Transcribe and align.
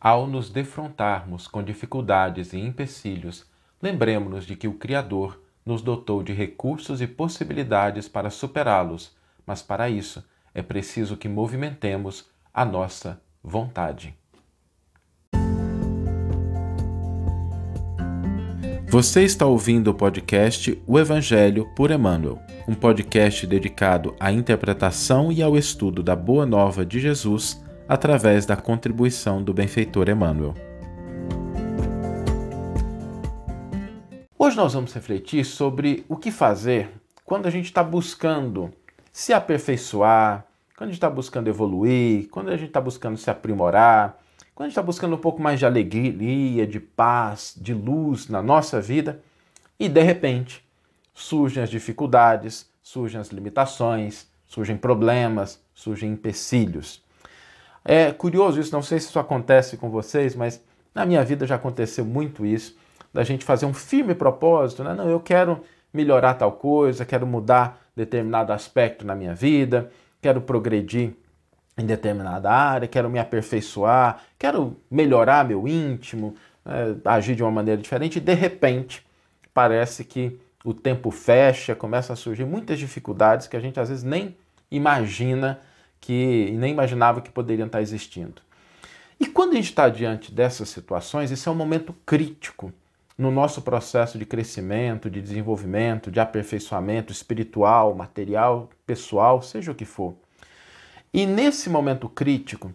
Ao 0.00 0.26
nos 0.26 0.50
defrontarmos 0.50 1.48
com 1.48 1.62
dificuldades 1.62 2.52
e 2.52 2.58
empecilhos, 2.58 3.46
lembremos-nos 3.80 4.44
de 4.44 4.54
que 4.54 4.68
o 4.68 4.74
Criador 4.74 5.40
nos 5.64 5.80
dotou 5.80 6.22
de 6.22 6.34
recursos 6.34 7.00
e 7.00 7.06
possibilidades 7.06 8.06
para 8.06 8.28
superá-los, 8.28 9.16
mas 9.46 9.62
para 9.62 9.88
isso 9.88 10.22
é 10.54 10.60
preciso 10.62 11.16
que 11.16 11.28
movimentemos 11.28 12.28
a 12.52 12.64
nossa 12.64 13.20
vontade. 13.42 14.14
Você 18.88 19.24
está 19.24 19.46
ouvindo 19.46 19.88
o 19.88 19.94
podcast 19.94 20.80
O 20.86 20.98
Evangelho 20.98 21.66
por 21.74 21.90
Emmanuel, 21.90 22.38
um 22.68 22.74
podcast 22.74 23.46
dedicado 23.46 24.14
à 24.20 24.30
interpretação 24.30 25.32
e 25.32 25.42
ao 25.42 25.56
estudo 25.56 26.02
da 26.02 26.14
Boa 26.14 26.46
Nova 26.46 26.84
de 26.86 27.00
Jesus 27.00 27.65
através 27.88 28.44
da 28.44 28.56
contribuição 28.56 29.42
do 29.42 29.54
benfeitor 29.54 30.08
Emmanuel. 30.08 30.54
Hoje 34.38 34.56
nós 34.56 34.74
vamos 34.74 34.92
refletir 34.92 35.44
sobre 35.44 36.04
o 36.08 36.16
que 36.16 36.30
fazer 36.30 36.90
quando 37.24 37.46
a 37.46 37.50
gente 37.50 37.66
está 37.66 37.82
buscando 37.82 38.72
se 39.12 39.32
aperfeiçoar, 39.32 40.46
quando 40.76 40.88
a 40.88 40.92
gente 40.92 40.98
está 40.98 41.10
buscando 41.10 41.48
evoluir, 41.48 42.28
quando 42.28 42.50
a 42.50 42.56
gente 42.56 42.68
está 42.68 42.80
buscando 42.80 43.16
se 43.16 43.30
aprimorar, 43.30 44.18
quando 44.54 44.66
a 44.66 44.68
gente 44.68 44.72
está 44.72 44.82
buscando 44.82 45.16
um 45.16 45.18
pouco 45.18 45.40
mais 45.40 45.58
de 45.58 45.66
alegria, 45.66 46.66
de 46.66 46.80
paz, 46.80 47.54
de 47.56 47.72
luz 47.72 48.28
na 48.28 48.42
nossa 48.42 48.80
vida 48.80 49.22
e 49.78 49.88
de 49.88 50.02
repente 50.02 50.64
surgem 51.14 51.62
as 51.62 51.70
dificuldades, 51.70 52.68
surgem 52.82 53.20
as 53.20 53.28
limitações, 53.28 54.26
surgem 54.46 54.76
problemas, 54.76 55.60
surgem 55.74 56.12
empecilhos. 56.12 57.05
É 57.88 58.10
curioso 58.10 58.58
isso, 58.58 58.72
não 58.72 58.82
sei 58.82 58.98
se 58.98 59.06
isso 59.06 59.18
acontece 59.18 59.76
com 59.76 59.88
vocês, 59.88 60.34
mas 60.34 60.60
na 60.92 61.06
minha 61.06 61.24
vida 61.24 61.46
já 61.46 61.54
aconteceu 61.54 62.04
muito 62.04 62.44
isso, 62.44 62.76
da 63.14 63.22
gente 63.22 63.44
fazer 63.44 63.64
um 63.64 63.72
firme 63.72 64.12
propósito, 64.12 64.82
né? 64.82 64.92
Não, 64.92 65.08
eu 65.08 65.20
quero 65.20 65.60
melhorar 65.94 66.34
tal 66.34 66.50
coisa, 66.50 67.04
quero 67.04 67.24
mudar 67.24 67.80
determinado 67.94 68.52
aspecto 68.52 69.06
na 69.06 69.14
minha 69.14 69.34
vida, 69.34 69.88
quero 70.20 70.40
progredir 70.40 71.12
em 71.78 71.86
determinada 71.86 72.50
área, 72.50 72.88
quero 72.88 73.08
me 73.08 73.20
aperfeiçoar, 73.20 74.20
quero 74.36 74.76
melhorar 74.90 75.46
meu 75.46 75.68
íntimo, 75.68 76.34
é, 76.64 76.96
agir 77.04 77.36
de 77.36 77.42
uma 77.44 77.52
maneira 77.52 77.80
diferente, 77.80 78.16
e 78.16 78.20
de 78.20 78.34
repente 78.34 79.06
parece 79.54 80.04
que 80.04 80.40
o 80.64 80.74
tempo 80.74 81.12
fecha, 81.12 81.76
começa 81.76 82.12
a 82.12 82.16
surgir 82.16 82.44
muitas 82.44 82.80
dificuldades 82.80 83.46
que 83.46 83.56
a 83.56 83.60
gente 83.60 83.78
às 83.78 83.88
vezes 83.88 84.02
nem 84.02 84.36
imagina 84.72 85.60
que 86.06 86.52
nem 86.52 86.70
imaginava 86.70 87.20
que 87.20 87.32
poderiam 87.32 87.66
estar 87.66 87.82
existindo. 87.82 88.40
E 89.18 89.26
quando 89.26 89.54
a 89.54 89.56
gente 89.56 89.70
está 89.70 89.88
diante 89.88 90.30
dessas 90.30 90.68
situações, 90.68 91.32
isso 91.32 91.48
é 91.48 91.52
um 91.52 91.56
momento 91.56 91.92
crítico 92.06 92.72
no 93.18 93.28
nosso 93.28 93.60
processo 93.60 94.16
de 94.16 94.24
crescimento, 94.24 95.10
de 95.10 95.20
desenvolvimento, 95.20 96.08
de 96.08 96.20
aperfeiçoamento 96.20 97.12
espiritual, 97.12 97.92
material, 97.92 98.70
pessoal, 98.86 99.42
seja 99.42 99.72
o 99.72 99.74
que 99.74 99.84
for. 99.84 100.14
E 101.12 101.26
nesse 101.26 101.68
momento 101.68 102.08
crítico, 102.08 102.72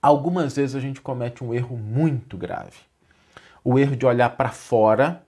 algumas 0.00 0.54
vezes 0.54 0.76
a 0.76 0.80
gente 0.80 1.00
comete 1.00 1.42
um 1.42 1.52
erro 1.52 1.76
muito 1.76 2.36
grave. 2.36 2.78
O 3.64 3.76
erro 3.76 3.96
de 3.96 4.06
olhar 4.06 4.30
para 4.36 4.50
fora 4.50 5.26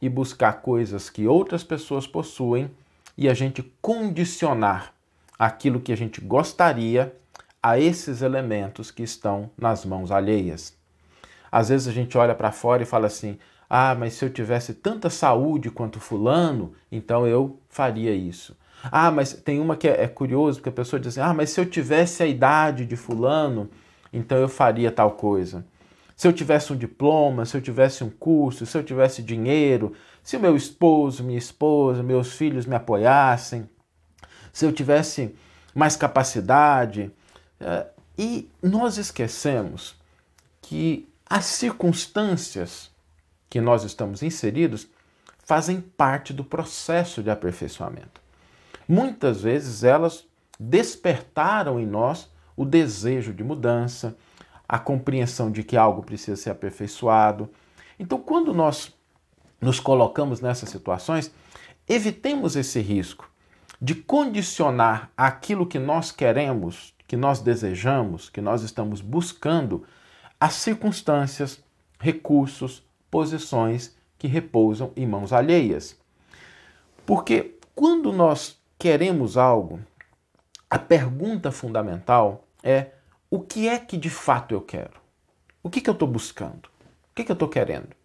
e 0.00 0.08
buscar 0.08 0.62
coisas 0.62 1.10
que 1.10 1.26
outras 1.26 1.62
pessoas 1.62 2.06
possuem 2.06 2.70
e 3.18 3.28
a 3.28 3.34
gente 3.34 3.62
condicionar 3.82 4.94
aquilo 5.38 5.80
que 5.80 5.92
a 5.92 5.96
gente 5.96 6.20
gostaria 6.20 7.14
a 7.62 7.78
esses 7.78 8.22
elementos 8.22 8.90
que 8.90 9.02
estão 9.02 9.50
nas 9.56 9.84
mãos 9.84 10.10
alheias. 10.10 10.76
Às 11.50 11.68
vezes 11.68 11.88
a 11.88 11.92
gente 11.92 12.16
olha 12.16 12.34
para 12.34 12.52
fora 12.52 12.82
e 12.82 12.86
fala 12.86 13.06
assim: 13.06 13.38
ah, 13.68 13.94
mas 13.94 14.14
se 14.14 14.24
eu 14.24 14.30
tivesse 14.30 14.74
tanta 14.74 15.10
saúde 15.10 15.70
quanto 15.70 16.00
Fulano, 16.00 16.72
então 16.90 17.26
eu 17.26 17.58
faria 17.68 18.14
isso. 18.14 18.56
Ah, 18.90 19.10
mas 19.10 19.32
tem 19.32 19.60
uma 19.60 19.76
que 19.76 19.88
é, 19.88 20.04
é 20.04 20.08
curioso, 20.08 20.58
porque 20.58 20.68
a 20.68 20.72
pessoa 20.72 20.98
diz 20.98 21.08
assim: 21.08 21.20
ah, 21.20 21.34
mas 21.34 21.50
se 21.50 21.60
eu 21.60 21.66
tivesse 21.66 22.22
a 22.22 22.26
idade 22.26 22.84
de 22.84 22.96
Fulano, 22.96 23.68
então 24.12 24.38
eu 24.38 24.48
faria 24.48 24.90
tal 24.90 25.12
coisa. 25.12 25.64
Se 26.16 26.26
eu 26.26 26.32
tivesse 26.32 26.72
um 26.72 26.76
diploma, 26.76 27.44
se 27.44 27.56
eu 27.56 27.60
tivesse 27.60 28.02
um 28.02 28.10
curso, 28.10 28.66
se 28.66 28.76
eu 28.76 28.82
tivesse 28.82 29.22
dinheiro, 29.22 29.92
se 30.22 30.36
o 30.36 30.40
meu 30.40 30.56
esposo, 30.56 31.22
minha 31.22 31.38
esposa, 31.38 32.02
meus 32.02 32.32
filhos 32.32 32.66
me 32.66 32.74
apoiassem, 32.74 33.68
se 34.52 34.64
eu 34.64 34.72
tivesse 34.72 35.34
mais 35.74 35.96
capacidade. 35.96 37.10
É, 37.60 37.86
e 38.18 38.50
nós 38.62 38.98
esquecemos 38.98 39.94
que 40.60 41.08
as 41.28 41.44
circunstâncias 41.44 42.90
que 43.48 43.60
nós 43.60 43.84
estamos 43.84 44.22
inseridos 44.22 44.88
fazem 45.44 45.80
parte 45.80 46.32
do 46.32 46.44
processo 46.44 47.22
de 47.22 47.30
aperfeiçoamento. 47.30 48.20
Muitas 48.86 49.40
vezes 49.40 49.84
elas 49.84 50.24
despertaram 50.58 51.78
em 51.78 51.86
nós 51.86 52.30
o 52.56 52.64
desejo 52.64 53.32
de 53.32 53.44
mudança, 53.44 54.16
a 54.68 54.78
compreensão 54.78 55.50
de 55.50 55.62
que 55.62 55.76
algo 55.76 56.02
precisa 56.02 56.36
ser 56.36 56.50
aperfeiçoado. 56.50 57.48
Então, 57.98 58.18
quando 58.18 58.52
nós 58.52 58.92
nos 59.60 59.80
colocamos 59.80 60.40
nessas 60.40 60.68
situações, 60.68 61.30
evitemos 61.88 62.56
esse 62.56 62.80
risco 62.80 63.30
de 63.80 63.94
condicionar 63.94 65.10
aquilo 65.16 65.66
que 65.66 65.78
nós 65.78 66.10
queremos, 66.10 66.94
que 67.06 67.16
nós 67.16 67.40
desejamos, 67.40 68.28
que 68.28 68.40
nós 68.40 68.62
estamos 68.62 69.00
buscando, 69.00 69.84
as 70.40 70.54
circunstâncias, 70.54 71.62
recursos, 71.98 72.82
posições 73.10 73.96
que 74.18 74.26
repousam 74.26 74.92
em 74.96 75.06
mãos 75.06 75.32
alheias. 75.32 75.98
Porque 77.06 77.58
quando 77.74 78.12
nós 78.12 78.60
queremos 78.78 79.36
algo, 79.36 79.80
a 80.68 80.78
pergunta 80.78 81.50
fundamental 81.50 82.44
é: 82.62 82.88
o 83.30 83.40
que 83.40 83.68
é 83.68 83.78
que 83.78 83.96
de 83.96 84.10
fato 84.10 84.54
eu 84.54 84.60
quero? 84.60 85.00
O 85.62 85.70
que, 85.70 85.80
que 85.80 85.88
eu 85.88 85.94
estou 85.94 86.08
buscando? 86.08 86.68
O 87.10 87.14
que, 87.14 87.24
que 87.24 87.30
eu 87.30 87.34
estou 87.34 87.48
querendo? 87.48 87.96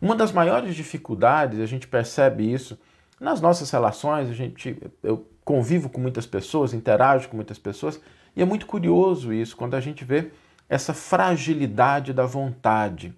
Uma 0.00 0.14
das 0.14 0.32
maiores 0.32 0.74
dificuldades, 0.74 1.60
a 1.60 1.66
gente 1.66 1.86
percebe 1.86 2.52
isso, 2.52 2.78
nas 3.20 3.40
nossas 3.40 3.70
relações, 3.70 4.28
a 4.28 4.32
gente, 4.32 4.76
eu 5.02 5.26
convivo 5.44 5.88
com 5.88 6.00
muitas 6.00 6.26
pessoas, 6.26 6.72
interajo 6.72 7.28
com 7.28 7.36
muitas 7.36 7.58
pessoas, 7.58 8.00
e 8.34 8.42
é 8.42 8.44
muito 8.44 8.66
curioso 8.66 9.32
isso, 9.32 9.56
quando 9.56 9.74
a 9.74 9.80
gente 9.80 10.04
vê 10.04 10.30
essa 10.68 10.92
fragilidade 10.92 12.12
da 12.12 12.26
vontade. 12.26 13.14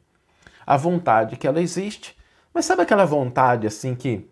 A 0.66 0.76
vontade 0.76 1.36
que 1.36 1.46
ela 1.46 1.60
existe, 1.60 2.16
mas 2.52 2.64
sabe 2.64 2.82
aquela 2.82 3.04
vontade 3.04 3.66
assim 3.66 3.94
que, 3.94 4.28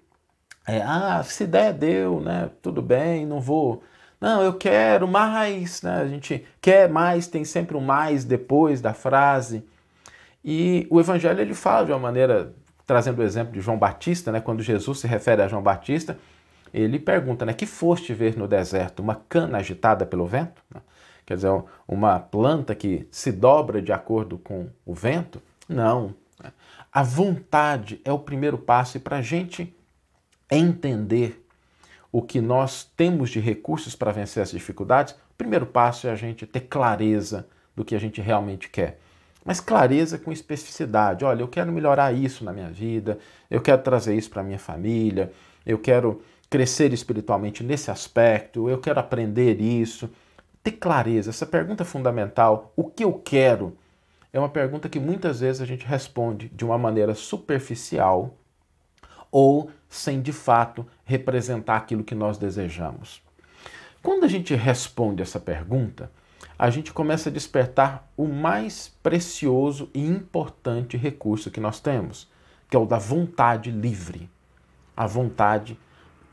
é, 0.67 0.83
ah, 0.83 1.23
se 1.23 1.47
der, 1.47 1.73
deu, 1.73 2.21
né? 2.21 2.51
Tudo 2.63 2.83
bem, 2.83 3.27
não 3.27 3.41
vou. 3.41 3.83
Não, 4.21 4.43
eu 4.43 4.55
quero 4.55 5.07
mais, 5.07 5.83
né? 5.83 6.01
A 6.01 6.09
gente 6.09 6.45
quer 6.61 6.89
mais, 6.89 7.27
tem 7.27 7.45
sempre 7.45 7.77
um 7.77 7.81
mais 7.81 8.25
depois 8.25 8.81
da 8.81 8.95
frase. 8.95 9.65
E 10.45 10.87
o 10.91 10.99
evangelho 11.01 11.41
ele 11.41 11.55
fala 11.55 11.87
de 11.87 11.93
uma 11.93 11.99
maneira 11.99 12.55
trazendo 12.87 13.21
o 13.21 13.23
exemplo 13.23 13.53
de 13.53 13.61
João 13.61 13.79
Batista, 13.79 14.31
né, 14.31 14.41
quando 14.41 14.63
Jesus 14.63 15.01
se 15.01 15.07
refere 15.07 15.43
a 15.43 15.49
João 15.49 15.63
Batista, 15.63 16.19
ele 16.73 16.99
pergunta, 16.99 17.45
né, 17.47 17.53
que 17.53 17.67
foste 17.67 18.13
ver 18.13 18.37
no 18.37 18.49
deserto? 18.49 19.01
Uma 19.01 19.15
cana 19.15 19.59
agitada 19.59 20.05
pelo 20.05 20.27
vento? 20.27 20.63
Quer 21.25 21.37
dizer, 21.37 21.65
uma 21.89 22.21
planta 22.21 22.75
que 22.75 23.09
se 23.11 23.33
dobra 23.33 23.81
de 23.81 23.93
acordo 23.93 24.37
com 24.37 24.69
o 24.85 24.95
vento? 24.95 25.41
Não. 25.69 26.15
A 26.93 27.03
vontade 27.03 28.01
é 28.05 28.13
o 28.13 28.19
primeiro 28.19 28.59
passo 28.59 28.99
e 28.99 29.01
para 29.01 29.19
a 29.19 29.23
gente 29.23 29.75
entender 30.51 31.47
o 32.13 32.21
que 32.21 32.41
nós 32.41 32.85
temos 32.97 33.31
de 33.31 33.41
recursos 33.41 33.97
para 33.97 34.13
vencer 34.13 34.43
as 34.43 34.51
dificuldades, 34.51 35.15
o 35.15 35.35
primeiro 35.37 35.67
passo 35.67 36.07
é 36.07 36.11
a 36.11 36.15
gente 36.15 36.47
ter 36.47 36.61
clareza 36.61 37.49
do 37.75 37.85
que 37.85 37.95
a 37.95 37.99
gente 37.99 38.21
realmente 38.21 38.69
quer 38.69 39.01
mas 39.45 39.61
clareza 39.61 40.19
com 40.19 40.33
especificidade. 40.33 41.25
Olha, 41.25 41.43
eu 41.43 41.49
quero 41.49 41.71
melhorar 41.71 42.13
isso 42.13 42.45
na 42.45 42.53
minha 42.53 42.71
vida, 42.71 43.19
eu 43.51 43.61
quero 43.61 43.83
trazer 43.83 44.17
isso 44.17 44.31
para 44.31 44.43
minha 44.43 44.59
família, 44.59 45.31
eu 45.67 45.79
quero 45.79 46.23
crescer 46.49 46.93
espiritualmente 46.93 47.63
nesse 47.63 47.91
aspecto, 47.91 48.69
eu 48.69 48.79
quero 48.79 49.01
aprender 49.01 49.61
isso. 49.61 50.09
Ter 50.63 50.73
clareza, 50.73 51.31
essa 51.31 51.45
pergunta 51.45 51.85
fundamental, 51.85 52.73
o 52.75 52.85
que 52.85 53.05
eu 53.05 53.13
quero, 53.13 53.77
é 54.33 54.39
uma 54.39 54.49
pergunta 54.49 54.89
que 54.89 54.99
muitas 54.99 55.41
vezes 55.41 55.61
a 55.61 55.67
gente 55.67 55.85
responde 55.85 56.49
de 56.49 56.65
uma 56.65 56.79
maneira 56.79 57.15
superficial 57.15 58.35
ou 59.31 59.71
sem 59.89 60.23
de 60.23 60.33
fato 60.33 60.87
representar 61.05 61.77
aquilo 61.77 62.03
que 62.03 62.15
nós 62.15 62.39
desejamos. 62.39 63.23
Quando 64.03 64.25
a 64.25 64.29
gente 64.29 64.55
responde 64.55 65.23
essa 65.23 65.41
pergunta, 65.41 66.11
a 66.59 66.71
gente 66.71 66.93
começa 66.93 67.29
a 67.29 67.33
despertar 67.33 68.09
o 68.17 68.27
mais 68.27 68.89
precioso 69.03 69.91
e 69.93 70.05
importante 70.05 70.97
recurso 70.97 71.51
que 71.51 71.61
nós 71.61 71.81
temos, 71.81 72.31
que 72.69 72.77
é 72.77 72.79
o 72.79 72.87
da 72.87 72.99
vontade 72.99 73.71
livre. 73.71 74.31
A 74.97 75.07
vontade 75.07 75.79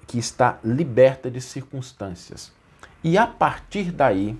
que 0.07 0.19
está 0.19 0.59
liberta 0.63 1.31
de 1.31 1.41
circunstâncias. 1.41 2.51
E 3.03 3.17
a 3.17 3.25
partir 3.25 3.91
daí, 3.91 4.37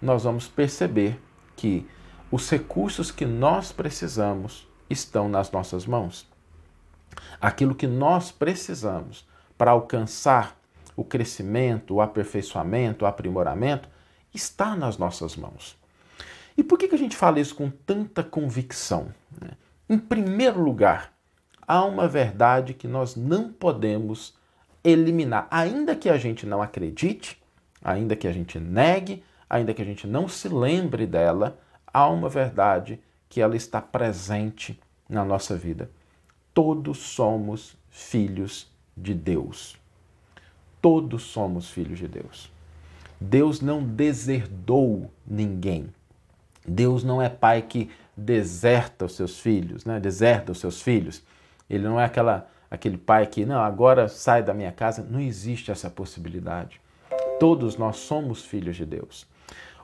nós 0.00 0.24
vamos 0.24 0.48
perceber 0.48 1.20
que 1.56 1.86
os 2.30 2.48
recursos 2.48 3.10
que 3.10 3.26
nós 3.26 3.72
precisamos 3.72 4.66
estão 4.88 5.28
nas 5.28 5.50
nossas 5.50 5.86
mãos. 5.86 6.26
Aquilo 7.40 7.74
que 7.74 7.86
nós 7.86 8.30
precisamos 8.30 9.26
para 9.56 9.72
alcançar 9.72 10.56
o 10.96 11.04
crescimento, 11.04 11.94
o 11.94 12.00
aperfeiçoamento, 12.00 13.04
o 13.04 13.08
aprimoramento, 13.08 13.88
está 14.34 14.76
nas 14.76 14.98
nossas 14.98 15.36
mãos. 15.36 15.76
E 16.56 16.62
por 16.62 16.78
que, 16.78 16.88
que 16.88 16.94
a 16.94 16.98
gente 16.98 17.16
fala 17.16 17.38
isso 17.38 17.54
com 17.54 17.70
tanta 17.70 18.22
convicção? 18.22 19.14
Né? 19.40 19.50
Em 19.88 19.98
primeiro 19.98 20.60
lugar, 20.60 21.12
há 21.66 21.84
uma 21.84 22.08
verdade 22.08 22.74
que 22.74 22.88
nós 22.88 23.14
não 23.14 23.52
podemos 23.52 24.36
eliminar, 24.82 25.46
ainda 25.50 25.94
que 25.94 26.08
a 26.08 26.16
gente 26.16 26.46
não 26.46 26.62
acredite, 26.62 27.40
ainda 27.82 28.16
que 28.16 28.26
a 28.26 28.32
gente 28.32 28.58
negue, 28.58 29.22
ainda 29.48 29.72
que 29.72 29.82
a 29.82 29.84
gente 29.84 30.06
não 30.06 30.28
se 30.28 30.48
lembre 30.48 31.06
dela, 31.06 31.58
há 31.86 32.08
uma 32.08 32.28
verdade 32.28 33.00
que 33.28 33.40
ela 33.40 33.56
está 33.56 33.80
presente 33.80 34.78
na 35.08 35.24
nossa 35.24 35.56
vida. 35.56 35.90
Todos 36.52 36.98
somos 36.98 37.76
filhos 37.88 38.70
de 38.96 39.14
Deus. 39.14 39.76
Todos 40.82 41.22
somos 41.22 41.70
filhos 41.70 41.98
de 41.98 42.08
Deus. 42.08 42.50
Deus 43.20 43.60
não 43.60 43.82
deserdou 43.82 45.10
ninguém. 45.26 45.88
Deus 46.66 47.02
não 47.02 47.20
é 47.20 47.28
pai 47.28 47.62
que 47.62 47.90
deserta 48.16 49.06
os 49.06 49.14
seus 49.14 49.38
filhos, 49.38 49.84
né? 49.84 49.98
Deserta 49.98 50.52
os 50.52 50.58
seus 50.58 50.82
filhos. 50.82 51.22
Ele 51.68 51.84
não 51.84 52.00
é 52.00 52.04
aquela, 52.04 52.48
aquele 52.70 52.96
pai 52.96 53.26
que, 53.26 53.44
não, 53.44 53.60
agora 53.60 54.08
sai 54.08 54.42
da 54.42 54.54
minha 54.54 54.72
casa. 54.72 55.06
Não 55.08 55.20
existe 55.20 55.70
essa 55.70 55.88
possibilidade. 55.88 56.80
Todos 57.40 57.76
nós 57.76 57.96
somos 57.96 58.44
filhos 58.44 58.76
de 58.76 58.84
Deus. 58.84 59.26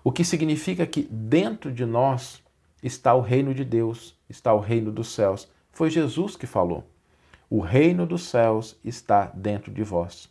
O 0.03 0.13
que 0.13 0.25
significa 0.25 0.87
que 0.87 1.09
dentro 1.11 1.73
de 1.73 1.87
nós 1.87 2.43
está 2.83 3.15
o 3.15 3.21
reino 3.21 3.55
de 3.55 3.65
Deus, 3.65 4.15
está 4.29 4.53
o 4.53 4.61
reino 4.61 4.93
dos 4.93 5.09
céus. 5.09 5.49
Foi 5.73 5.89
Jesus 5.89 6.37
que 6.37 6.47
falou. 6.47 6.85
O 7.49 7.61
reino 7.61 8.07
dos 8.07 8.25
céus 8.25 8.77
está 8.85 9.31
dentro 9.35 9.73
de 9.73 9.83
vós. 9.83 10.29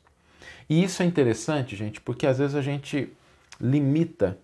E 0.69 0.83
isso 0.83 1.01
é 1.03 1.05
interessante, 1.05 1.75
gente, 1.75 2.01
porque 2.01 2.25
às 2.27 2.37
vezes 2.37 2.55
a 2.55 2.61
gente 2.61 3.11
limita 3.59 4.37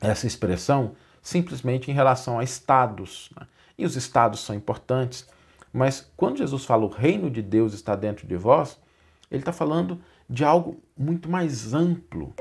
essa 0.00 0.26
expressão 0.26 0.92
simplesmente 1.22 1.90
em 1.90 1.94
relação 1.94 2.38
a 2.38 2.44
estados. 2.44 3.30
Né? 3.38 3.46
E 3.76 3.84
os 3.84 3.96
estados 3.96 4.40
são 4.40 4.54
importantes, 4.54 5.28
mas 5.72 6.10
quando 6.16 6.38
Jesus 6.38 6.64
fala 6.64 6.84
o 6.84 6.88
reino 6.88 7.30
de 7.30 7.42
Deus 7.42 7.74
está 7.74 7.94
dentro 7.94 8.26
de 8.26 8.36
vós, 8.36 8.78
ele 9.30 9.42
está 9.42 9.52
falando 9.52 10.00
de 10.28 10.44
algo 10.44 10.80
muito 10.96 11.30
mais 11.30 11.74
amplo, 11.74 12.34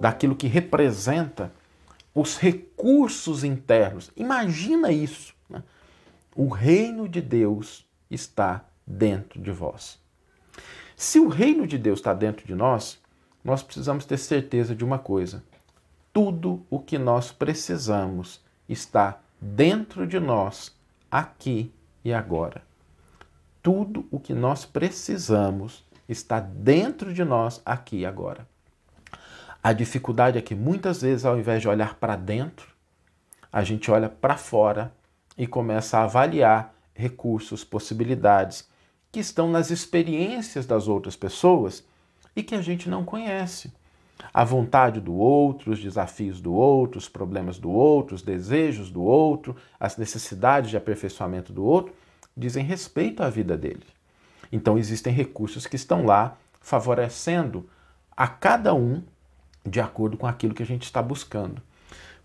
daquilo 0.00 0.36
que 0.36 0.46
representa 0.46 1.52
os 2.14 2.36
recursos 2.38 3.44
internos. 3.44 4.10
Imagina 4.16 4.90
isso. 4.90 5.34
Né? 5.48 5.62
O 6.34 6.48
reino 6.48 7.08
de 7.08 7.20
Deus 7.20 7.86
está 8.10 8.64
dentro 8.86 9.40
de 9.40 9.50
vós. 9.50 10.00
Se 11.00 11.20
o 11.20 11.28
reino 11.28 11.64
de 11.64 11.78
Deus 11.78 12.00
está 12.00 12.12
dentro 12.12 12.44
de 12.44 12.56
nós, 12.56 13.00
nós 13.44 13.62
precisamos 13.62 14.04
ter 14.04 14.18
certeza 14.18 14.74
de 14.74 14.84
uma 14.84 14.98
coisa: 14.98 15.44
tudo 16.12 16.66
o 16.68 16.80
que 16.80 16.98
nós 16.98 17.30
precisamos 17.30 18.44
está 18.68 19.20
dentro 19.40 20.08
de 20.08 20.18
nós, 20.18 20.76
aqui 21.08 21.72
e 22.04 22.12
agora. 22.12 22.62
Tudo 23.62 24.08
o 24.10 24.18
que 24.18 24.34
nós 24.34 24.64
precisamos 24.64 25.84
está 26.08 26.40
dentro 26.40 27.14
de 27.14 27.22
nós, 27.22 27.62
aqui 27.64 27.98
e 27.98 28.06
agora. 28.06 28.44
A 29.62 29.72
dificuldade 29.72 30.36
é 30.36 30.42
que 30.42 30.56
muitas 30.56 31.00
vezes, 31.00 31.24
ao 31.24 31.38
invés 31.38 31.62
de 31.62 31.68
olhar 31.68 31.94
para 31.94 32.16
dentro, 32.16 32.74
a 33.52 33.62
gente 33.62 33.88
olha 33.88 34.08
para 34.08 34.36
fora 34.36 34.92
e 35.36 35.46
começa 35.46 35.98
a 35.98 36.04
avaliar 36.04 36.74
recursos, 36.92 37.62
possibilidades 37.62 38.68
que 39.10 39.20
estão 39.20 39.50
nas 39.50 39.70
experiências 39.70 40.66
das 40.66 40.88
outras 40.88 41.16
pessoas 41.16 41.84
e 42.34 42.42
que 42.42 42.54
a 42.54 42.62
gente 42.62 42.88
não 42.88 43.04
conhece. 43.04 43.72
A 44.32 44.44
vontade 44.44 45.00
do 45.00 45.14
outro, 45.14 45.72
os 45.72 45.80
desafios 45.80 46.40
do 46.40 46.52
outro, 46.52 46.98
os 46.98 47.08
problemas 47.08 47.58
do 47.58 47.70
outro, 47.70 48.14
os 48.14 48.22
desejos 48.22 48.90
do 48.90 49.02
outro, 49.02 49.56
as 49.78 49.96
necessidades 49.96 50.70
de 50.70 50.76
aperfeiçoamento 50.76 51.52
do 51.52 51.64
outro 51.64 51.94
dizem 52.36 52.64
respeito 52.64 53.22
à 53.22 53.30
vida 53.30 53.56
dele. 53.56 53.84
Então 54.50 54.78
existem 54.78 55.12
recursos 55.12 55.66
que 55.66 55.76
estão 55.76 56.04
lá 56.04 56.36
favorecendo 56.60 57.68
a 58.16 58.26
cada 58.26 58.74
um 58.74 59.02
de 59.64 59.80
acordo 59.80 60.16
com 60.16 60.26
aquilo 60.26 60.54
que 60.54 60.62
a 60.62 60.66
gente 60.66 60.84
está 60.84 61.02
buscando. 61.02 61.62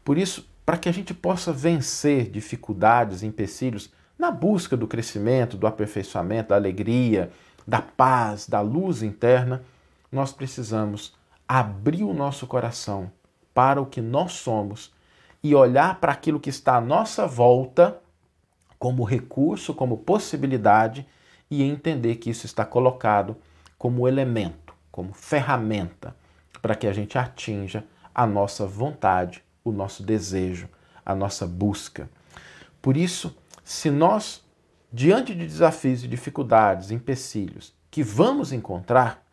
Por 0.04 0.18
isso, 0.18 0.48
para 0.66 0.78
que 0.78 0.90
a 0.90 0.92
gente 0.92 1.14
possa 1.14 1.52
vencer 1.52 2.30
dificuldades, 2.30 3.24
empecilhos 3.24 3.92
na 4.18 4.32
busca 4.32 4.78
do 4.78 4.88
crescimento, 4.88 5.58
do 5.58 5.68
aperfeiçoamento, 5.68 6.50
da 6.50 6.56
alegria, 6.56 7.32
da 7.68 7.82
paz, 7.82 8.48
da 8.48 8.62
luz 8.62 9.02
interna, 9.02 9.64
nós 10.12 10.32
precisamos 10.32 11.14
abrir 11.48 12.04
o 12.04 12.14
nosso 12.14 12.48
coração 12.48 13.12
para 13.54 13.82
o 13.82 13.86
que 13.86 14.02
nós 14.02 14.34
somos 14.34 14.94
e 15.44 15.54
olhar 15.54 16.00
para 16.00 16.12
aquilo 16.12 16.40
que 16.40 16.50
está 16.50 16.78
à 16.78 16.82
nossa 16.82 17.28
volta 17.28 18.00
como 18.80 19.04
recurso, 19.04 19.74
como 19.74 19.98
possibilidade 19.98 21.06
e 21.50 21.64
entender 21.64 22.16
que 22.16 22.30
isso 22.30 22.46
está 22.46 22.66
colocado 22.66 23.36
como 23.78 24.08
elemento, 24.08 24.74
como 24.92 25.14
ferramenta 25.14 26.16
para 26.62 26.76
que 26.76 26.88
a 26.88 26.94
gente 26.94 27.18
atinja 27.18 27.84
a 28.16 28.26
nossa 28.26 28.66
vontade, 28.66 29.44
o 29.64 29.72
nosso 29.72 30.04
desejo, 30.04 30.70
a 31.06 31.14
nossa 31.14 31.46
busca. 31.46 32.10
Por 32.82 32.96
isso, 32.96 33.36
se 33.74 33.90
nós, 33.90 34.44
diante 34.92 35.34
de 35.34 35.46
desafios 35.46 36.04
e 36.04 36.08
dificuldades, 36.08 36.92
empecilhos 36.92 37.74
que 37.90 38.04
vamos 38.04 38.52
encontrar, 38.52 39.26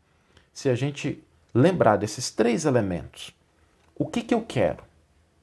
se 0.52 0.68
a 0.68 0.74
gente 0.74 1.22
lembrar 1.54 1.96
desses 1.96 2.30
três 2.30 2.64
elementos, 2.64 3.36
o 3.94 4.06
que, 4.06 4.22
que 4.22 4.34
eu 4.34 4.40
quero? 4.42 4.82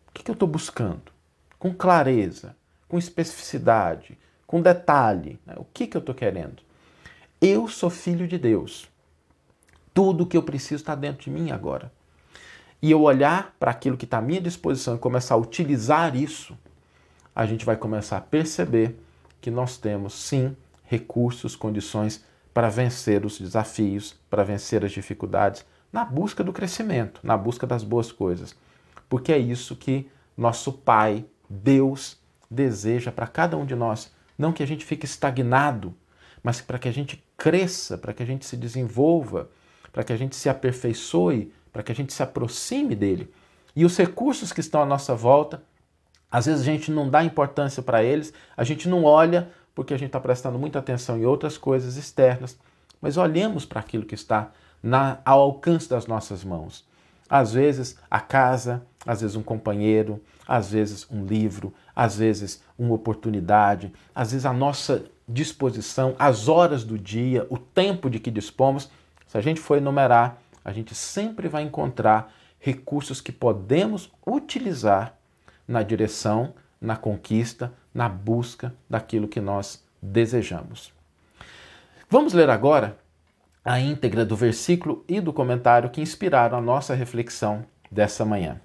O 0.08 0.12
que, 0.14 0.24
que 0.24 0.32
eu 0.32 0.34
estou 0.34 0.48
buscando? 0.48 1.12
Com 1.60 1.74
clareza, 1.74 2.56
com 2.88 2.98
especificidade, 2.98 4.18
com 4.48 4.62
detalhe. 4.62 5.40
Né? 5.46 5.54
O 5.58 5.66
que, 5.66 5.86
que 5.86 5.96
eu 5.96 6.00
estou 6.00 6.16
querendo? 6.16 6.64
Eu 7.40 7.68
sou 7.68 7.92
filho 7.92 8.28
de 8.28 8.38
Deus. 8.38 8.90
Tudo 9.94 10.24
o 10.24 10.28
que 10.28 10.36
eu 10.38 10.44
preciso 10.44 10.82
está 10.82 10.96
dentro 10.96 11.24
de 11.24 11.30
mim 11.30 11.52
agora. 11.52 11.92
E 12.82 12.90
eu 12.90 13.02
olhar 13.02 13.56
para 13.60 13.72
aquilo 13.72 13.98
que 13.98 14.06
está 14.06 14.18
à 14.18 14.22
minha 14.22 14.42
disposição 14.42 14.96
e 14.96 15.00
começar 15.00 15.36
a 15.36 15.38
utilizar 15.38 16.16
isso, 16.16 16.58
a 17.38 17.46
gente 17.46 17.64
vai 17.64 17.78
começar 17.78 18.18
a 18.18 18.22
perceber 18.22 19.00
que 19.40 19.52
nós 19.52 19.78
temos 19.78 20.16
sim 20.16 20.58
recursos, 20.84 21.56
condições 21.56 22.26
para 22.52 22.68
vencer 22.68 23.24
os 23.24 23.40
desafios, 23.40 24.20
para 24.28 24.44
vencer 24.44 24.84
as 24.84 24.92
dificuldades, 24.92 25.64
na 25.94 26.04
busca 26.04 26.44
do 26.44 26.52
crescimento, 26.52 27.20
na 27.22 27.38
busca 27.38 27.68
das 27.68 27.84
boas 27.84 28.12
coisas. 28.12 28.56
Porque 29.08 29.32
é 29.32 29.38
isso 29.38 29.76
que 29.76 30.10
nosso 30.36 30.74
Pai, 30.74 31.28
Deus, 31.48 32.18
deseja 32.50 33.12
para 33.12 33.28
cada 33.28 33.56
um 33.56 33.68
de 33.68 33.76
nós. 33.76 34.12
Não 34.36 34.52
que 34.52 34.64
a 34.64 34.68
gente 34.68 34.84
fique 34.84 35.06
estagnado, 35.06 35.94
mas 36.42 36.60
para 36.60 36.80
que 36.80 36.88
a 36.88 36.92
gente 36.92 37.24
cresça, 37.38 38.00
para 38.00 38.14
que 38.14 38.24
a 38.24 38.26
gente 38.26 38.48
se 38.48 38.58
desenvolva, 38.58 39.48
para 39.94 40.04
que 40.04 40.12
a 40.12 40.18
gente 40.18 40.36
se 40.36 40.50
aperfeiçoe, 40.50 41.54
para 41.72 41.84
que 41.84 41.92
a 41.92 41.96
gente 41.96 42.12
se 42.14 42.24
aproxime 42.24 42.96
dele. 42.96 43.32
E 43.76 43.86
os 43.86 43.96
recursos 43.96 44.52
que 44.52 44.60
estão 44.60 44.82
à 44.82 44.86
nossa 44.88 45.14
volta, 45.14 45.62
às 46.32 46.46
vezes 46.46 46.62
a 46.62 46.66
gente 46.66 46.92
não 46.92 47.10
dá 47.10 47.24
importância 47.24 47.82
para 47.82 48.04
eles, 48.04 48.34
a 48.56 48.64
gente 48.64 48.88
não 48.88 49.04
olha 49.04 49.50
porque 49.74 49.94
a 49.94 49.98
gente 49.98 50.08
está 50.08 50.20
prestando 50.20 50.58
muita 50.58 50.80
atenção 50.80 51.18
em 51.18 51.26
outras 51.26 51.58
coisas 51.58 51.98
externas, 51.98 52.58
mas 53.02 53.18
olhemos 53.18 53.66
para 53.66 53.80
aquilo 53.80 54.06
que 54.06 54.16
está 54.16 54.52
na, 54.82 55.20
ao 55.24 55.40
alcance 55.40 55.90
das 55.90 56.08
nossas 56.08 56.44
mãos. 56.44 56.86
Às 57.30 57.54
vezes 57.54 57.98
a 58.10 58.20
casa, 58.20 58.82
às 59.06 59.22
vezes 59.22 59.36
um 59.36 59.44
companheiro, 59.44 60.22
às 60.48 60.72
vezes 60.72 61.06
um 61.12 61.26
livro, 61.26 61.74
às 61.96 62.18
vezes 62.18 62.64
uma 62.78 62.94
oportunidade, 62.94 63.94
às 64.16 64.32
vezes 64.32 64.46
a 64.46 64.54
nossa 64.54 65.06
disposição, 65.28 66.16
as 66.18 66.48
horas 66.48 66.84
do 66.84 66.98
dia, 66.98 67.46
o 67.50 67.58
tempo 67.58 68.10
de 68.10 68.20
que 68.20 68.32
dispomos 68.32 68.90
se 69.28 69.38
a 69.38 69.42
gente 69.42 69.60
for 69.60 69.78
enumerar, 69.78 70.42
a 70.64 70.72
gente 70.72 70.96
sempre 70.96 71.48
vai 71.48 71.64
encontrar 71.64 72.34
recursos 72.60 73.22
que 73.22 73.32
podemos 73.32 74.12
utilizar 74.26 75.16
na 75.68 75.84
direção, 75.84 76.54
na 76.80 76.96
conquista, 76.96 77.74
na 77.94 78.08
busca 78.08 78.74
daquilo 78.90 79.28
que 79.28 79.42
nós 79.42 79.84
desejamos. 80.02 80.94
Vamos 82.10 82.34
ler 82.34 82.50
agora 82.50 82.98
a 83.66 83.80
íntegra 83.80 84.26
do 84.26 84.36
versículo 84.36 85.04
e 85.08 85.20
do 85.20 85.34
comentário 85.34 85.90
que 85.90 86.00
inspiraram 86.00 86.58
a 86.58 86.62
nossa 86.62 86.94
reflexão 86.94 87.66
dessa 87.92 88.24
manhã. 88.24 88.62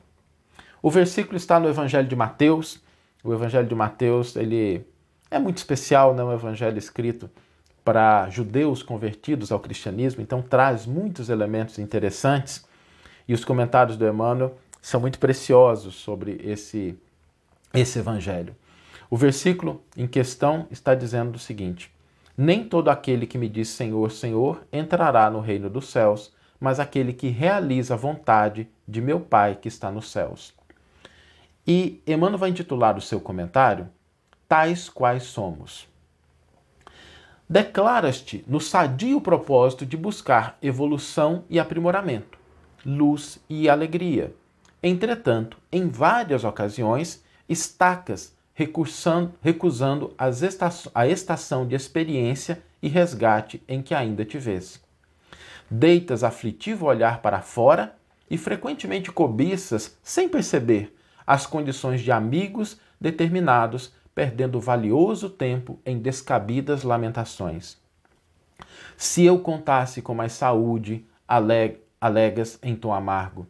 O 0.80 0.90
versículo 0.90 1.36
está 1.36 1.58
no 1.58 1.68
Evangelho 1.68 2.06
de 2.06 2.14
Mateus. 2.14 2.80
O 3.24 3.32
Evangelho 3.32 3.66
de 3.66 3.74
Mateus 3.74 4.36
ele 4.36 4.86
é 5.30 5.38
muito 5.38 5.56
especial, 5.56 6.14
não 6.14 6.30
é 6.30 6.34
um 6.34 6.36
evangelho 6.36 6.76
escrito 6.76 7.30
para 7.82 8.28
judeus 8.28 8.82
convertidos 8.82 9.50
ao 9.50 9.58
cristianismo, 9.58 10.22
então 10.22 10.42
traz 10.42 10.86
muitos 10.86 11.30
elementos 11.30 11.78
interessantes 11.78 12.64
e 13.26 13.32
os 13.32 13.44
comentários 13.44 13.96
do 13.96 14.06
Emmanuel 14.06 14.56
são 14.82 15.00
muito 15.00 15.18
preciosos 15.18 15.94
sobre 15.94 16.40
esse 16.44 16.98
esse 17.72 17.98
evangelho. 17.98 18.54
O 19.08 19.16
versículo 19.16 19.82
em 19.96 20.06
questão 20.06 20.66
está 20.70 20.94
dizendo 20.94 21.36
o 21.36 21.38
seguinte: 21.38 21.90
Nem 22.36 22.64
todo 22.64 22.88
aquele 22.88 23.26
que 23.26 23.38
me 23.38 23.48
diz 23.48 23.68
Senhor, 23.68 24.10
Senhor 24.10 24.66
entrará 24.72 25.30
no 25.30 25.40
reino 25.40 25.70
dos 25.70 25.88
céus, 25.88 26.34
mas 26.60 26.80
aquele 26.80 27.12
que 27.12 27.28
realiza 27.28 27.94
a 27.94 27.96
vontade 27.96 28.68
de 28.86 29.00
meu 29.00 29.20
Pai 29.20 29.56
que 29.56 29.68
está 29.68 29.90
nos 29.90 30.10
céus. 30.10 30.52
E 31.66 32.02
Emmanuel 32.06 32.38
vai 32.38 32.50
intitular 32.50 32.98
o 32.98 33.00
seu 33.00 33.20
comentário 33.20 33.88
Tais 34.48 34.90
quais 34.90 35.22
somos. 35.22 35.88
Declaras-te 37.48 38.44
no 38.46 38.60
sadio 38.60 39.20
propósito 39.20 39.86
de 39.86 39.96
buscar 39.96 40.58
evolução 40.60 41.44
e 41.48 41.58
aprimoramento, 41.58 42.38
luz 42.84 43.38
e 43.48 43.68
alegria. 43.68 44.34
Entretanto, 44.82 45.58
em 45.70 45.88
várias 45.88 46.42
ocasiões, 46.42 47.22
estacas 47.48 48.34
recusando, 48.54 49.34
recusando 49.40 50.14
a 50.18 51.06
estação 51.06 51.66
de 51.66 51.74
experiência 51.74 52.62
e 52.82 52.88
resgate 52.88 53.62
em 53.68 53.80
que 53.80 53.94
ainda 53.94 54.24
te 54.24 54.38
vês. 54.38 54.82
Deitas 55.70 56.24
aflitivo 56.24 56.86
olhar 56.86 57.22
para 57.22 57.40
fora 57.40 57.96
e 58.28 58.36
frequentemente 58.36 59.12
cobiças, 59.12 59.96
sem 60.02 60.28
perceber, 60.28 60.96
as 61.26 61.46
condições 61.46 62.00
de 62.00 62.10
amigos 62.10 62.78
determinados 63.00 63.92
perdendo 64.14 64.60
valioso 64.60 65.30
tempo 65.30 65.80
em 65.86 65.98
descabidas 65.98 66.82
lamentações. 66.82 67.78
Se 68.96 69.24
eu 69.24 69.38
contasse 69.38 70.02
com 70.02 70.14
mais 70.14 70.32
saúde, 70.32 71.06
aleg 71.26 71.78
alegas 72.00 72.58
em 72.62 72.74
tom 72.74 72.92
amargo. 72.92 73.46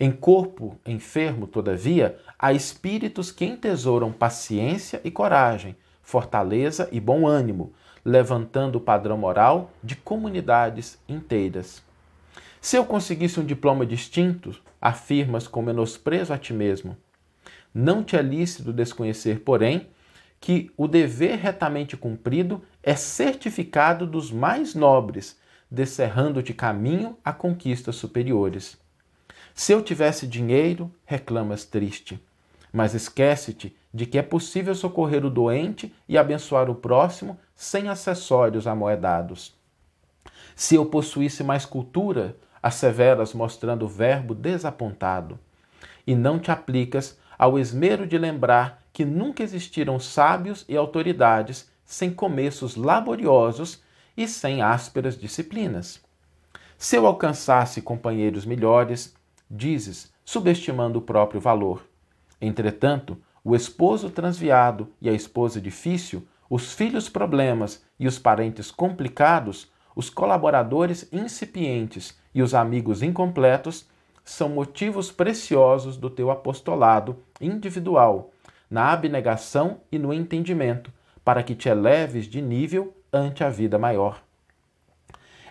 Em 0.00 0.12
corpo 0.12 0.78
enfermo, 0.86 1.48
todavia, 1.48 2.20
há 2.38 2.52
espíritos 2.52 3.32
que 3.32 3.44
entesouram 3.44 4.12
paciência 4.12 5.00
e 5.02 5.10
coragem, 5.10 5.74
fortaleza 6.00 6.88
e 6.92 7.00
bom 7.00 7.26
ânimo, 7.26 7.72
levantando 8.04 8.76
o 8.76 8.80
padrão 8.80 9.18
moral 9.18 9.72
de 9.82 9.96
comunidades 9.96 11.02
inteiras. 11.08 11.82
Se 12.60 12.76
eu 12.76 12.84
conseguisse 12.84 13.40
um 13.40 13.44
diploma 13.44 13.84
distinto, 13.84 14.56
afirmas 14.80 15.48
com 15.48 15.62
menosprezo 15.62 16.32
a 16.32 16.38
ti 16.38 16.52
mesmo. 16.52 16.96
Não 17.74 18.04
te 18.04 18.16
é 18.16 18.22
lícito 18.22 18.72
desconhecer, 18.72 19.40
porém, 19.40 19.88
que 20.40 20.70
o 20.76 20.86
dever 20.86 21.38
retamente 21.38 21.96
cumprido 21.96 22.62
é 22.84 22.94
certificado 22.94 24.06
dos 24.06 24.30
mais 24.30 24.76
nobres, 24.76 25.36
descerrando-te 25.68 26.54
caminho 26.54 27.18
a 27.24 27.32
conquistas 27.32 27.96
superiores. 27.96 28.78
Se 29.58 29.72
eu 29.72 29.82
tivesse 29.82 30.24
dinheiro, 30.24 30.88
reclamas 31.04 31.64
triste, 31.64 32.24
mas 32.72 32.94
esquece-te 32.94 33.76
de 33.92 34.06
que 34.06 34.16
é 34.16 34.22
possível 34.22 34.72
socorrer 34.72 35.26
o 35.26 35.30
doente 35.30 35.92
e 36.08 36.16
abençoar 36.16 36.70
o 36.70 36.76
próximo 36.76 37.36
sem 37.56 37.88
acessórios 37.88 38.68
amoedados. 38.68 39.52
Se 40.54 40.76
eu 40.76 40.86
possuísse 40.86 41.42
mais 41.42 41.64
cultura, 41.66 42.36
asseveras 42.62 43.34
mostrando 43.34 43.84
o 43.84 43.88
verbo 43.88 44.32
desapontado, 44.32 45.40
e 46.06 46.14
não 46.14 46.38
te 46.38 46.52
aplicas 46.52 47.18
ao 47.36 47.58
esmero 47.58 48.06
de 48.06 48.16
lembrar 48.16 48.84
que 48.92 49.04
nunca 49.04 49.42
existiram 49.42 49.98
sábios 49.98 50.64
e 50.68 50.76
autoridades 50.76 51.68
sem 51.84 52.12
começos 52.12 52.76
laboriosos 52.76 53.82
e 54.16 54.28
sem 54.28 54.62
ásperas 54.62 55.18
disciplinas. 55.18 56.00
Se 56.78 56.94
eu 56.94 57.08
alcançasse 57.08 57.82
companheiros 57.82 58.46
melhores, 58.46 59.17
dizes, 59.50 60.12
subestimando 60.24 60.98
o 60.98 61.02
próprio 61.02 61.40
valor. 61.40 61.82
Entretanto, 62.40 63.16
o 63.42 63.54
esposo 63.54 64.10
transviado 64.10 64.92
e 65.00 65.08
a 65.08 65.12
esposa 65.12 65.60
difícil, 65.60 66.26
os 66.50 66.72
filhos 66.72 67.08
problemas 67.08 67.84
e 67.98 68.06
os 68.06 68.18
parentes 68.18 68.70
complicados, 68.70 69.70
os 69.94 70.10
colaboradores 70.10 71.08
incipientes 71.12 72.18
e 72.34 72.42
os 72.42 72.54
amigos 72.54 73.02
incompletos 73.02 73.88
são 74.24 74.50
motivos 74.50 75.10
preciosos 75.10 75.96
do 75.96 76.10
teu 76.10 76.30
apostolado 76.30 77.16
individual, 77.40 78.30
na 78.70 78.92
abnegação 78.92 79.80
e 79.90 79.98
no 79.98 80.12
entendimento, 80.12 80.92
para 81.24 81.42
que 81.42 81.54
te 81.54 81.68
eleves 81.68 82.26
de 82.26 82.42
nível 82.42 82.94
ante 83.12 83.42
a 83.42 83.48
vida 83.48 83.78
maior. 83.78 84.22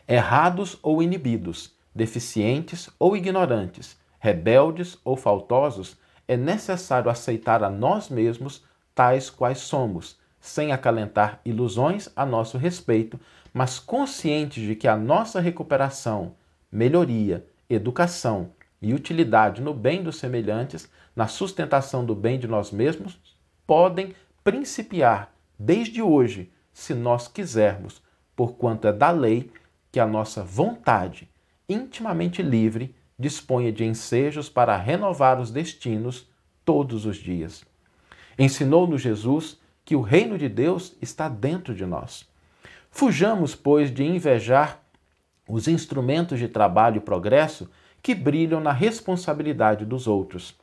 Errados 0.07 0.77
ou 0.81 1.01
inibidos, 1.01 1.75
deficientes 1.97 2.89
ou 2.99 3.17
ignorantes, 3.17 3.97
rebeldes 4.19 4.97
ou 5.03 5.17
faltosos, 5.17 5.97
é 6.27 6.37
necessário 6.37 7.09
aceitar 7.09 7.63
a 7.63 7.69
nós 7.69 8.07
mesmos 8.07 8.63
tais 8.93 9.29
quais 9.29 9.59
somos, 9.59 10.17
sem 10.39 10.71
acalentar 10.71 11.41
ilusões 11.43 12.07
a 12.15 12.25
nosso 12.25 12.57
respeito, 12.57 13.19
mas 13.53 13.79
conscientes 13.79 14.63
de 14.63 14.75
que 14.75 14.87
a 14.87 14.95
nossa 14.95 15.39
recuperação, 15.39 16.35
melhoria, 16.71 17.45
educação, 17.69 18.51
e 18.81 18.93
utilidade 18.93 19.61
no 19.61 19.73
bem 19.73 20.03
dos 20.03 20.17
semelhantes, 20.17 20.89
na 21.15 21.27
sustentação 21.27 22.05
do 22.05 22.13
bem 22.13 22.37
de 22.37 22.47
nós 22.47 22.71
mesmos, 22.71 23.19
podem 23.65 24.13
principiar 24.43 25.33
desde 25.57 26.01
hoje, 26.01 26.51
se 26.71 26.93
nós 26.93 27.27
quisermos, 27.27 28.03
porquanto 28.35 28.87
é 28.87 28.93
da 28.93 29.09
lei 29.09 29.51
que 29.91 29.99
a 29.99 30.05
nossa 30.05 30.43
vontade, 30.43 31.27
intimamente 31.67 32.41
livre, 32.41 32.95
disponha 33.17 33.71
de 33.71 33.83
ensejos 33.83 34.49
para 34.49 34.77
renovar 34.77 35.39
os 35.39 35.51
destinos 35.51 36.27
todos 36.63 37.05
os 37.05 37.17
dias. 37.17 37.65
Ensinou-nos 38.37 39.01
Jesus 39.01 39.59
que 39.83 39.95
o 39.95 40.01
reino 40.01 40.37
de 40.37 40.47
Deus 40.47 40.95
está 41.01 41.27
dentro 41.27 41.73
de 41.73 41.85
nós. 41.85 42.27
Fujamos, 42.91 43.55
pois, 43.55 43.93
de 43.93 44.03
invejar 44.03 44.81
os 45.47 45.67
instrumentos 45.67 46.39
de 46.39 46.47
trabalho 46.47 46.97
e 46.97 46.99
progresso 46.99 47.69
que 48.01 48.13
brilham 48.13 48.59
na 48.59 48.71
responsabilidade 48.71 49.85
dos 49.85 50.07
outros. 50.07 50.55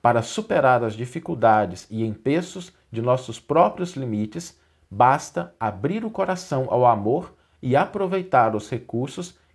Para 0.00 0.22
superar 0.22 0.84
as 0.84 0.94
dificuldades 0.94 1.86
e 1.90 2.04
empeços 2.04 2.72
de 2.90 3.02
nossos 3.02 3.40
próprios 3.40 3.94
limites, 3.94 4.58
basta 4.90 5.54
abrir 5.58 6.04
o 6.04 6.10
coração 6.10 6.66
ao 6.68 6.86
amor 6.86 7.34
e 7.60 7.74
aproveitar 7.74 8.54
os 8.54 8.70
recursos 8.70 9.36